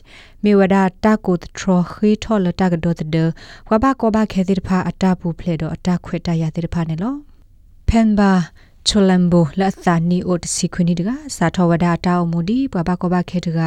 [0.44, 3.18] မေဝဒတာကိုထရခိထောလတာကဒတ်ဒ
[3.70, 7.16] ဝဘကောဘခဲတိဖာအတာပူဖလေတော့အတာခွေတရတိဖာနေလော
[7.90, 8.32] ဖန်ဘာ
[8.88, 13.59] ချိုလမ်ဘိုလက်သာနီအိုတစီခွနီတကစာထဝဒတာအမူဒီဘဘကောဘခဲတက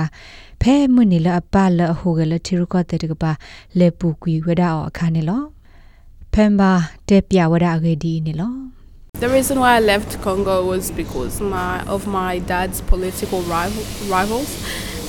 [0.62, 3.30] ဖဲမွနီလအပလအဟုကလတီရကတဲ့တကပါ
[3.79, 5.42] လေပူကွီဝဒအောအခါနေလော
[6.33, 6.73] ဖန်ဘာ
[7.09, 8.55] တက်ပြဝဒအဂေဒီနေလော
[9.25, 13.83] The reason why I left Congo was because my, of my dad's political rival,
[14.17, 14.50] rivals.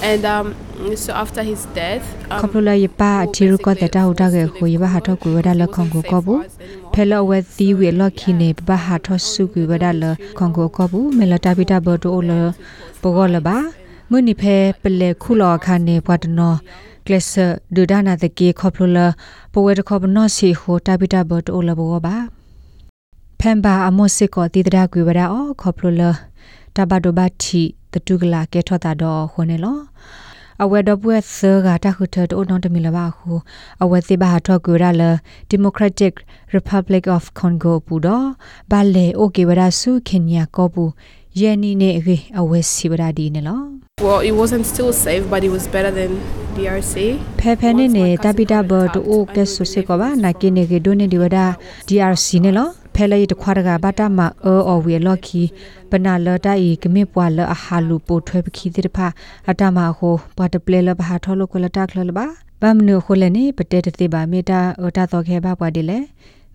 [0.02, 0.56] And um,
[0.96, 6.42] so after his death, um, ခပလယပါအတီရကတဲ့တာဟူတာကေဟူယဘဟာတော့ကွေဝဒါလခွန်ကိုကဘူး
[7.00, 10.04] ဖဲလဝဲသီဝေလခိနေဘဟာတော့စုကွေဝဒါလ
[10.38, 12.32] ခွန်ကိုကဘူးမေလတာပိတာဘတိုလ
[13.02, 13.58] ပဂောလပါ
[14.10, 16.54] မွနိဖဲပလေခုလောခါနေဘွားတနော
[17.06, 17.34] ကလစ
[17.76, 18.98] ဒူဒါနာတကေခပလ
[19.54, 22.16] ပဝဲတခပနောစီဟိုတာပိတာဘတိုလဘောပါ
[23.40, 26.04] ဖမ်ဘာအမောစစ်ကောတိတရာကွေဝဒါအောခေါပလိုလ
[26.76, 29.78] တဘဒိုဘတ်တီတတုကလာကဲထောတာတော့ခွနေလော
[30.64, 33.32] အဝဲတော့ပွဲဆာကတခုထတိုနွန်တမီလဘာခု
[33.84, 35.04] အဝဲတိဘာထောကွေရလ
[35.54, 36.14] Democratic
[36.56, 38.28] Republic of Congo ပူတော့
[38.72, 40.84] ဘာလေအိုကေဝဒါဆုခင်ညာကောပူ
[41.40, 43.62] ယနီနေရေအဝဲစီဝဒါဒီနေလော
[44.08, 46.12] Well, it wasn't still safe, but it was better than
[46.56, 46.94] DRC.
[47.40, 51.46] ဖဲဖဲနေနေတပိတာဘတ်အိုကဲဆုစေကောဘာနာကိနေကေဒိုနေဒီဝဒါ
[51.88, 55.42] DRC နေလော ဖဲလေတခွာတကဘာတာမအောအဝေလော်ခီ
[55.90, 59.08] ပနာလတိုင်ကမေပွာလအဟာလူပိုထွဲပခီတိတဖာ
[59.50, 62.26] အတမဟိုဘာတပလေလဘာထောလကလတာခလလဘာ
[62.62, 66.00] ဘမ်နုခိုလနေပတေတတိဘာမေတာအတာတော့ခဲဘာပွားဒီလေ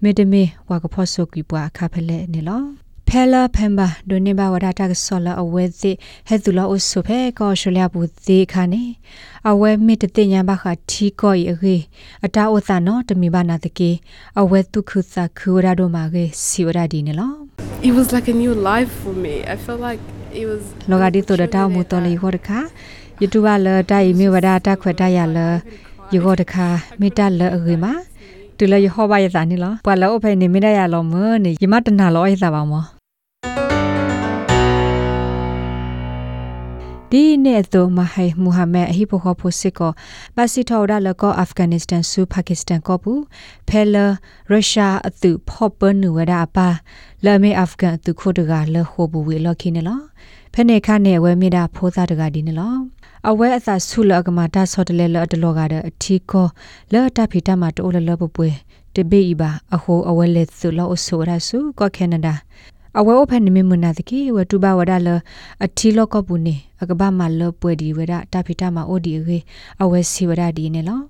[0.02, 2.81] မေတမေဝါကဖော့ဆုကီပွားခါဖလဲနေလော
[3.14, 5.90] ဖဲလာဖမ်ဘာဒိုနေဘာဝဒတာကဆောလာအဝဲသိ
[6.28, 8.82] ဟဲသူလာအဆုဖဲကောရှလျာဘူးသိခါနေ
[9.50, 11.76] အဝဲမစ်တတိညာဘခထီကိုရီအေ
[12.26, 13.90] အတာဥသနောတမီဘာနာတကေ
[14.40, 17.32] အဝဲတုခုသခူရာဒိုမာကေစီဝရာဒီနေလော
[17.88, 19.34] It was like a new life for me.
[19.54, 20.00] I felt like
[20.40, 22.58] it was လောကဒီတိုဒတာမူတော်လီဟောတခါ
[23.20, 25.38] YouTube လတိုင်မြေဝဒတာခွတ်တရလ
[26.12, 26.66] ယေဟောတခါ
[27.00, 27.92] မေတ္တလအဂေမာ
[28.58, 31.14] တူလယေဟောဘယသာနီလောပွာလောအဖေနေမေတ္တရလောမ
[31.44, 32.84] နေယမတနာလောယသာပါမော
[37.12, 39.92] ဒီနေ့တော့မဟိမူဟာမက်အဟိပခောဖို့စစ်ကော
[40.36, 43.12] ပါစီထော်ဒါလကောအာဖဂန်နစ္စတန်ဆူပါကစ္စတန်ကောပူ
[43.68, 43.96] ဖဲလ
[44.50, 46.68] ရုရှားအသူဖော့ပနူဝဒါပါ
[47.24, 50.00] လာမေအာဖဂန်အသူခိုတကလဟိုဘူဝေလော်ခိနေလော
[50.54, 52.74] ဖဲနေခနဲ့ဝဲမိတာဖိုးသားတကဒီနေလော
[53.28, 56.46] အဝဲအသာဆုလအကမာတာဆော့တလဲလအတလောကတဲ့အထီကော
[56.92, 58.50] လောတဖီတမတိုးလလပပွဲ
[58.96, 62.34] တဘေးပါအဟိုအဝဲလက်ဆုလောအဆိုရဆုကောကနေဒါ
[62.98, 65.08] အဝဲအဖက်နိမမနာတကီဝတူဘဝဒါလ
[65.64, 69.38] အထီလောကပုနေအကဘာမလပွဲဒီဝဒတာဖီတာမအိုဒီရေ
[69.82, 71.00] အဝဲစီဝဒဒီနေလော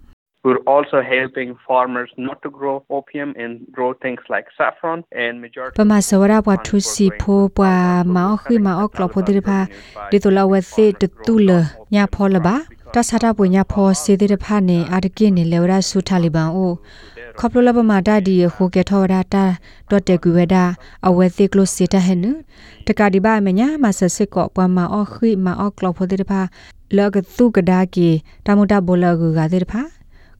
[0.44, 5.76] We're also helping farmers not to grow opium and grow things like saffron and majority
[5.78, 9.58] ပမစဝရဘွားထုစီဖိုးပွားမောက်ခိမောက်ကလဖိုဒီဖာ
[10.10, 11.50] ဒီတိုလာဝဲစေတတူလ
[11.94, 12.56] ညာဖောလဘာ
[12.94, 16.72] တဆတာပွညာဖောစေတဲ့ဖာနေအာတကိနေလေဝရဆူထာလီဘန်အို
[17.38, 19.44] ခေါပလလဘမာတာဒီခိုကေထောရာတာ
[19.90, 20.64] တော့တေကွေဝဒါ
[21.06, 22.32] အဝဲသိကလို့စေတဟဲနု
[22.86, 26.40] တကဒီဘာမညာမဆစစ်ကောပွားမအောခိမအောကလဖိုဒီဖာ
[26.96, 28.08] လောကသူကဒါကီ
[28.46, 29.82] တမတာဘောလကူကတဲ့ဖာ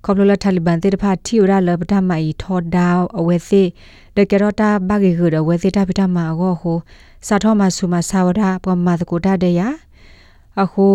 [0.05, 2.89] ခေါပလလတာလီဘန်တဲ့ဖာတီရလပဒမအီထောဒါ
[3.19, 3.63] အဝဲသိ
[4.17, 6.79] တကရတာဘဂေခုဒဝဲသိတာပိတမအောဟို
[7.27, 9.69] စာထောမဆူမဆာဝဒပမတ်ကိုဒါတဲ့ယာ
[10.63, 10.87] အခု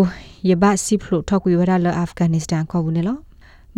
[0.48, 3.18] ယဘစီဖလိုထောက်ကွေဝဒါလအာဖဂန်နစ္စတန်ခေါ်ဘူးနေလော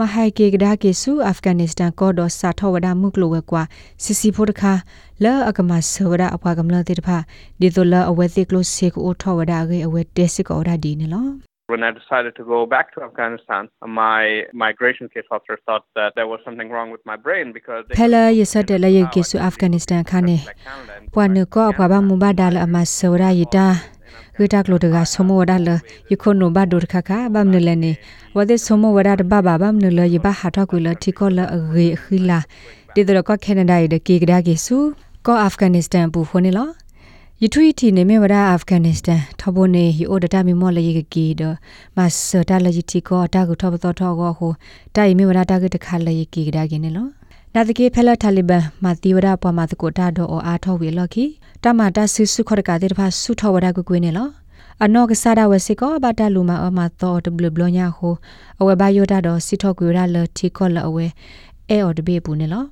[0.00, 3.62] မဟိုင်ကေကဒါကေဆူအာဖဂန်နစ္စတန်ကောဒစာထောဝဒါမုကလိုဝဲကွာ
[4.02, 4.72] စီစီဖို့တခါ
[5.24, 7.18] လာအကမဆဝဒါအပွားကမလာတေတဖာ
[7.60, 11.28] ဒီတိုလာအဝဲသိကလိုစေကိုထောဝဒါကေအဝဲတက်စစ်ကောဒါဒီနေလော
[11.72, 13.62] When I decided to go back to Afghanistan,
[14.02, 14.22] my
[14.64, 18.22] migration case officer thought that there was something wrong with my brain because they Pela
[18.40, 20.38] yesade la yeke su Afghanistan khane
[21.14, 23.66] pwanu ko apwa ba mu ba dal ama sawra yita
[24.40, 25.68] ဝိတာကလိုတကဆမဝဒါလ
[26.10, 27.92] ယခုနိုဘဒိုခခဘမ်နလနေ
[28.36, 32.38] ဝဒဆမဝဒါဘဘဘမ်နလယဘဟာထကွလတီကောလအဂေခီလာ
[32.94, 34.76] ဒီဒရကကနေဒါယကေကဒါကေဆူ
[35.26, 36.68] ကောအာဖဂန်နစ္စတန်ပူခိုနေလော
[37.42, 41.42] ယထွီတီနေမေဝဒါအာဖဂန်နစ္စတန်ထဘနေဟီအိုဒတာမီမောလယေကကီဒ
[41.96, 41.98] မ
[42.28, 44.52] ဆတာလယတီကောတာကုထဘတော်ထောကိုဟို
[44.96, 47.19] တိုင်မေဝဒါတာကတခါလယေကီကဒါကေနေလော
[47.54, 51.24] နာတကေဖဲလတာလီဘန်မာတီဝဒပွားမာတကိုတာဒေါ်အားထောဝေလော်ခီ
[51.64, 54.28] တမတာဆူဆုခရကတဲ့ဖာဆုထောဝဒကွကွေးနေလော
[54.84, 58.14] အနောကစားဒဝစီကောဘာတလူမအမတော်တဘလဘလညာဟို
[58.60, 61.06] အဝဲဘယိုတာတော့စီထောကွေရလတီကောလအဝဲ
[61.68, 62.64] အဲအော်ဒဘေပူနေလော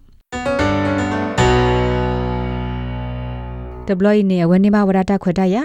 [3.87, 5.57] တဘလနေအဝဲနေမဝဒတာခွတ်တရ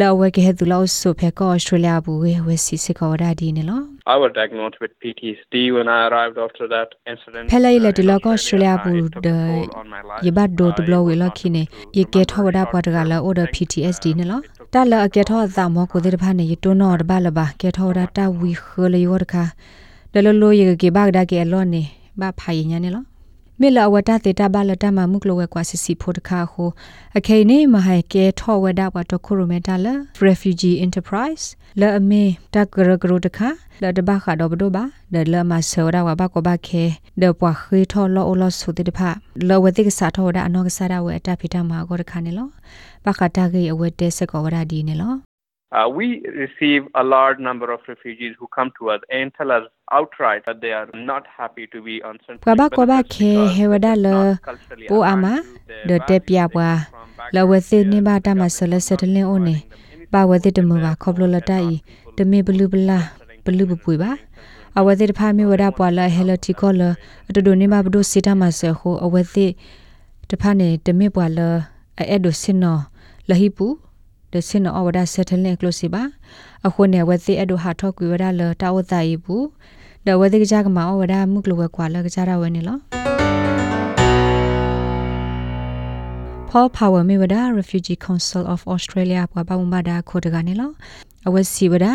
[0.00, 3.80] လောဝဲကဲသူလောဆုဖေကောဩစတြေးလျဘူးဝဲဝဲစီစကောဒါဒီနေလော
[4.14, 7.44] I was diagnosed with PTSD when I arrived after that incident.
[7.52, 10.22] ဖဲလိုက်လက်ဒီလောက Uh, ဩစတြေးလျဘူး it took ဒ a toll on my life.
[10.26, 13.68] ယဘတ်ဒိုတဘလဝေလ I ခိနေ was able ယ to ကေထောဝဒ remember ပွားတကလာ order everything.
[13.68, 19.44] PTSD နေလော It took တလအကေထောအသမကိုတဲ့ဖာနေယတိုနော်တဘလဘာကေထောဒတာဝီခလယောတခါ
[20.12, 21.82] ဒလလိုယကေဘဂဒါကေလောနေ
[22.20, 23.04] ဘာဖိုင်ညာနေလော
[23.62, 26.68] မေလဝတတေတဘလတမမှုကလဝဲကွာစစီဖို့တခါဟို
[27.18, 29.86] အခိနေမဟိုင်ကေထောဝဒဘတ်ခုရမေတလ
[30.26, 31.44] refugee enterprise
[31.80, 32.22] လအမေ
[32.54, 33.48] တကရကရတခါ
[33.82, 36.84] လတဘခါတော့ဘဒဘာဒလမဆောရဝဘကဘခေ
[37.22, 39.00] ဒပွားခေထောလောအလောဆုတေတဖ
[39.48, 42.48] လောဝတိကစာထောဒအနောကစာရဝဲအတဖိတမှာကိုတခါနေလော
[43.04, 45.14] ဘခတာကေအဝဲတဲစကောဝရဒီနေလော
[45.72, 49.64] Uh, we receive a large number of refugees who come to us and tell us
[49.90, 53.16] outright that they are not happy to be on Central Kwa ba kwa ba benefits
[53.16, 55.48] ke because hewada it is le not culturally po aligned ama to
[55.88, 56.52] de their te pya values.
[56.52, 58.52] bwa They come from la we backgrounds se where ni ba the ta ma government
[58.52, 60.54] se le is se de not len one providing them any ba we te support
[60.54, 62.42] de and mu ba therefore khop lo la they ta want i people de me
[62.42, 62.98] blu bla
[63.44, 64.10] blu bu pui ba
[64.76, 66.88] a we te de pha mi wada pwa la hello ti ko la
[67.32, 69.56] to do ni ma bu do se ta ma se ho a we te
[70.28, 70.92] de pha ne de
[74.34, 74.82] me pwa la a e do sin no la hi pu de sin no a
[74.82, 76.10] wada se te len close ba
[76.62, 78.98] a kho ne we te e do ha tho ku wada la ta wa ta
[78.98, 79.52] i pu
[80.04, 82.24] da we te ja ka ma a wada mu klo we kwa la ka ja
[82.24, 82.80] ra we ne lo
[86.54, 90.70] Paul Power မြေဝဒ Refugee Council of Australia ဘွားပါမဒါခိုတကနေလော
[91.28, 91.86] အဝစီဝဒ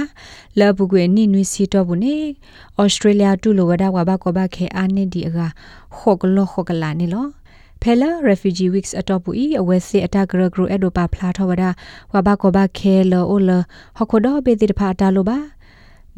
[0.59, 2.15] လဘကွေနိနွီစီတော့ဘူးနေ
[2.83, 5.39] Australia တူလိုဝဒဝါဘကောဘခဲအာနေဒီအက
[5.95, 7.25] ခော့ကလောခော့ကလာနေလော
[7.81, 11.63] ဖဲလာ refugee weeks အတော့ဘူးဤအဝစီအတဂရဂရအဒိုပါဖလာထဝဒ
[12.11, 13.51] ဝါဘကောဘခဲလောအိုလ
[13.97, 15.37] ဟခောဒဘေတိတဖာတာလိုပါ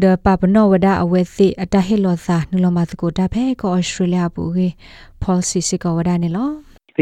[0.01, 4.67] ဒပပနောဝဒအဝစီအတဟေလောသာနုလမသကိုတာဖဲကော Australia ဘူးကေ
[5.23, 6.49] policy စကောဝဒနေလော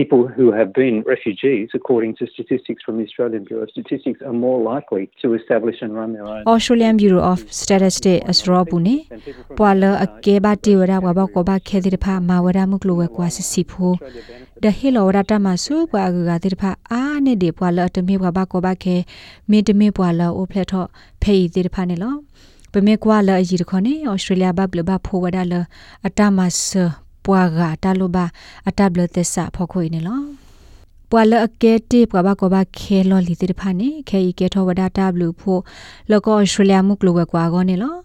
[0.02, 4.38] People who have been refugees, according to statistics from the Australian Bureau of Statistics, are
[4.48, 6.42] more likely to establish and run their own.
[6.54, 13.92] Australian Bureau of Statistics အစရောဘူးနေ than people from ပွာလအကေဘာတီဝရဝဘကောဘခဲတိတဖာမာဝရမှုကလိုဝဲကွာစစီဖို
[14.64, 18.96] ဒဟီလောရတာမဆူပွာဂဂတိတဖာအာနေဒီပွာလတမေဘဘကောဘခဲ
[19.50, 20.88] မင်းတမေပွာလအိုဖလက်ထော့
[21.22, 22.16] ဖေးတိတဖာနေလော
[22.72, 25.54] ပမေကွာလအကြီးတခေါနေဩစတြေးလျဘဘလဘဖိုဝဒါလ
[26.08, 26.70] အတမဆ
[27.26, 28.26] ပွာဂတာလိုဘာ
[28.68, 30.22] အတဘလသစ္စာဖောခွေနေလော
[31.12, 35.62] ပွာလအကဲတေပွာဘကောဘခဲလောလီတိတဖာနေခဲဤကဲထောဝဒါတဘလူဖို့
[36.12, 37.96] လောကဩစတြေးလျမှုကလိုဝဲကွာကောနေလော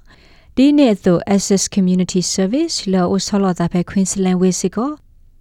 [0.57, 4.91] ဒီနေ့သို့ Access Community Service လောအဆောလတာဖဲ Queensland ဝေစီကို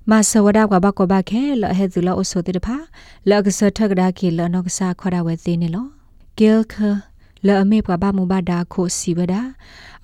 [0.09, 2.77] မဆဝဒကဘကဘခဲလဟဲသူလောအဆောတိတဖာ
[3.29, 5.85] လကဆထကဒါကီလနောကဆာခရဝဲသိနေလော
[6.38, 6.75] Gil k
[7.47, 9.33] လအမေပဘမူဘဒါခိုစီဝဒ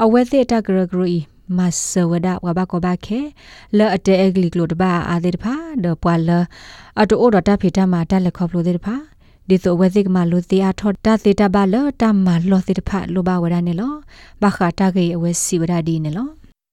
[0.04, 1.20] အဝဲသိတဂရဂရီ
[1.56, 1.60] မ
[1.90, 3.20] ဆဝဒဝဘကဘခဲ
[3.78, 6.30] လအတဲအဂလီကလိုတဘာအာတိတဖာဒပွာလ
[7.02, 8.96] အတူအော်ဒတာဖေတမတက်လက်ခေါပလိုတိတဖာ
[9.50, 13.94] ဒီဆိုဝဲစိကမလို့တေအထောတသေတဘလတမလောသေတဖလိုဘဝရနေလော
[14.42, 16.28] ဘခတာကေအဝဲစီဝရဒီနေလော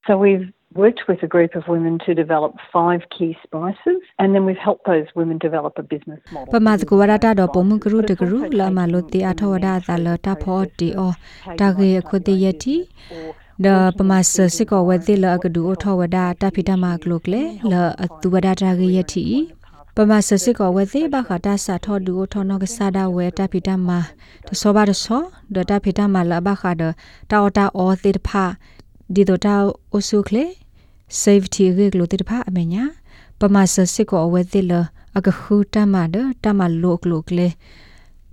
[0.07, 0.47] So we've
[0.83, 4.85] worked with a group of women to develop five key spices and then we've helped
[4.93, 6.51] those women develop a business model.
[6.55, 11.13] ပမာတကဝရတာတော့ပုံမှုကရုတကရုလာမလို့တေအထောဝဒသာလတာဖောတီအော
[11.61, 12.77] တာကေခုတေယတီ
[13.63, 19.25] ဒပမာဆစကောဝဲတိလကဒူအထောဝဒတာဖိတမကလုကလေလအတူဝဒတာကေယတီ
[19.97, 23.89] ပမာဆစကောဝဲတိဘခတာစာထောဒူအထောနကဆာဒဝဲတာဖိတမ
[24.49, 25.23] တစောပါတစော
[25.55, 26.83] ဒတာဖိတမလဘခဒ
[27.31, 28.45] တာအတာအောတိတဖာ
[29.15, 29.55] ဒီဒတာ
[29.95, 30.45] အဆုကလေ
[31.23, 32.85] safety ရေကလို့တိတဖာအမညာ
[33.41, 34.73] ပမာဆစကောဝဲတိလ
[35.17, 37.49] အကခုတမဒတမလုကလုကလေ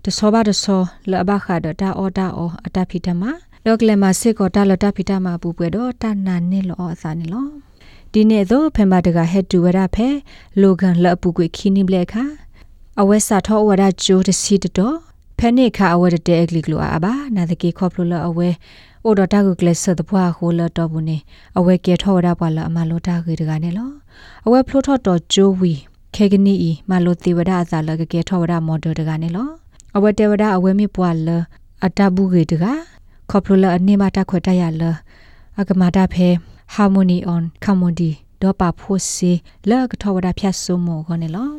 [0.03, 3.23] တစောပါတစောလဘခဒတာအောတာအောအတာဖိတမ
[3.65, 7.47] လောကလေမစစ်ကောတာလတာဖိတမပူပွဲတော့တနာနေလောအစာနေလော
[8.11, 10.07] ဒီနေ့တော့ဖင်ပါတကဟက်တူဝရဖဲ
[10.61, 12.23] လိုကန်လအပူကွေခီနိဘလက်ခါ
[13.01, 14.97] အဝဲစာထောဝရဂျိုတစီတတော့
[15.39, 18.49] ဖဲနေခါအဝဲတဲ့အဂလီကလိုအဘာနာတကေခေါပလိုလအဝဲ
[19.05, 21.17] အိုဒတာကုကလဆတ်တဘွားဟိုလတော့ဘူးနေ
[21.57, 23.89] အဝဲကဲထောဝရပွာလအမလိုတာခေတကနေလော
[24.45, 25.73] အဝဲဖလိုထော့တော့ဂျိုဝီ
[26.15, 29.49] ခေကနီဤမလိုတေဝဒအစာလကကေထောဝရမော်ဒယ်တကနေလော
[29.95, 31.29] အဝဲတေဝဒအဝဲမြပွာလ
[31.85, 32.65] အတဘူးခေတက
[33.31, 34.83] ခေါပလိုလအနေမတာခွတ်တရလ
[35.61, 36.27] အကမာတာဖဲ
[36.75, 38.11] harmony on commodity
[38.41, 39.31] တော့ပါဖို့စီ
[39.69, 41.49] လကထောဝဒဖြတ်ဆုမောခေါနေလော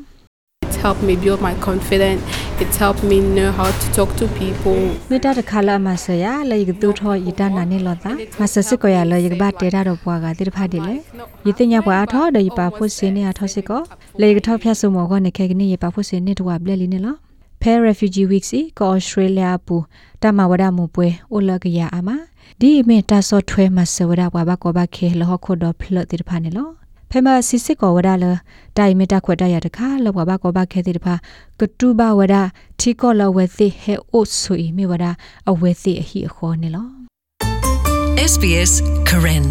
[0.69, 2.23] It helped me build my confidence.
[2.63, 4.81] It's helped me know how to talk to people.
[5.11, 10.95] မေတ္တာတခါလာမဆရာလေယကတူထောယတနာနေလောတာမဆစစ်ကိုရလေယကဘတေတာတော့ပွားကတိတဖတ်တယ်လေ
[11.47, 13.83] ယတိညာပွားအထောဒေပါဖို့စင်းနေအထောစစ်ကို
[14.21, 17.17] လေယကထောဖျက်ဆုမောကနေခဲကနေယပါဖို့စင်းနေတော့ဘလက်လီနေလော
[17.65, 19.77] Fair Refugee Week စီကော Australia ပူ
[20.23, 22.09] တမဝဒမှုပွဲအိုလကရအမ
[22.61, 26.69] ဒီမေတာဆော့ထွဲမဆဝဒဘွားဘကောဘခဲလဟခုဒဖလတိတဖာနေလော
[27.11, 28.25] ဖဲမစစ်စစ်ကောဝဒလ
[28.77, 31.15] တိုင်မေတာခွတ်တရတခါလောဘဘကောဘခဲတိတဖာ
[31.59, 32.35] ကတူဘဝဒ
[32.79, 35.05] ထီကောလဝဲသိဟဲအိုဆွေမေဝဒ
[35.51, 36.89] အဝဲသိအဟိအခေါ်နေလော
[38.33, 38.73] SBS
[39.09, 39.47] Karen